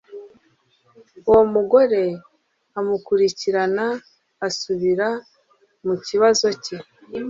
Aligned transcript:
uwo 1.29 1.43
mugore 1.53 2.01
amukurikirana 2.79 3.85
asubira 4.47 5.07
mu 5.85 5.95
kibazo 6.05 6.47
cye. 6.63 6.77